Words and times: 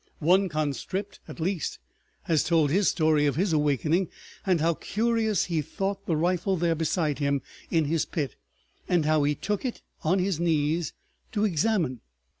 One 0.17 0.49
conscript, 0.49 1.19
at 1.27 1.39
least, 1.39 1.77
has 2.23 2.43
told 2.43 2.71
his 2.71 2.89
story 2.89 3.27
of 3.27 3.35
his 3.35 3.53
awakening, 3.53 4.09
and 4.47 4.59
how 4.59 4.73
curious 4.73 5.45
he 5.45 5.61
thought 5.61 6.07
the 6.07 6.15
rifle 6.15 6.57
there 6.57 6.73
beside 6.73 7.19
him 7.19 7.43
in 7.69 7.85
his 7.85 8.05
pit, 8.05 8.35
how 8.89 9.21
he 9.21 9.35
took 9.35 9.63
it 9.63 9.83
on 10.01 10.17
his 10.17 10.39
knees 10.39 10.93
to 11.33 11.45
examine. 11.45 12.01